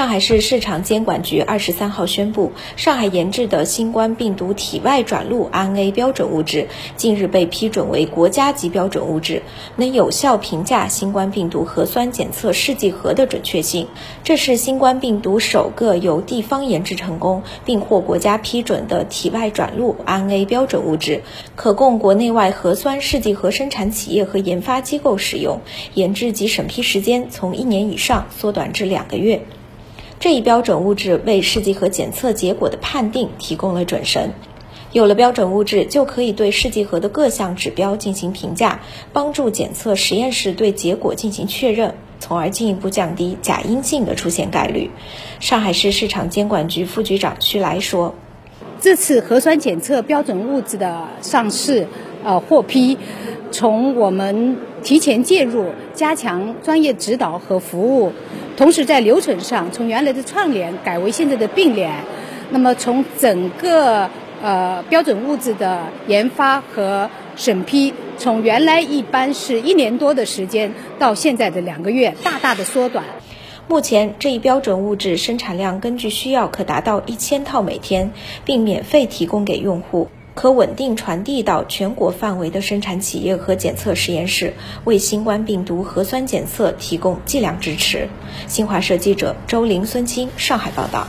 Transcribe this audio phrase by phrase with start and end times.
[0.00, 9.42] 上海市市场监管局二十三号宣布，上海研制的新冠病毒体外转录 RNA 标准物质近日被批准为国家级标准物质，
[9.76, 13.88] 能有效评价新冠病毒核酸检测试剂盒的准确性。
[14.24, 21.20] 这是新冠病毒首个由地方研制成功并获国家批准的体外转录 RNA 标准物质，
[21.56, 25.60] 可供国内外核酸试剂盒生产企业和研发机构使用。
[25.92, 29.42] 研制及审批时间从一年以上缩短至两个月。
[30.20, 34.30] 这一标准物质为试剂盒检测结果的判定提供了准绳。
[34.92, 38.82] 有了标准物质，就可以对试剂盒的各项指标进行评价，
[39.14, 44.90] 帮助检测实验室对结果进行确认，从而进一步降低假阴性的出现概率。
[45.38, 48.14] 上海市市场监管局副局长徐来说
[48.78, 51.88] ：“这次核酸检测标准物质的上市，
[52.24, 52.98] 呃，获批，
[53.50, 58.12] 从我们提前介入，加强专业指导和服务。”
[58.56, 61.90] 同时，在流程上，从原来的串联改为现在的并联。
[62.50, 64.10] 那么，从整个
[64.42, 73.04] 呃标准物质的研发和审批，从原来一般是一年多的时间，到现在的两个月，大大的缩短。
[73.66, 78.12] 目前，这一标准物质生产量根据需要可达到一千套每天，
[78.44, 80.08] 并免费提供给用户。
[80.34, 88.08] 可稳定传递到全国范围的生产企业和检测实验室，为新冠病毒核酸检测提供计量支持。
[88.46, 91.06] 新华社记者周林、孙青上海报道。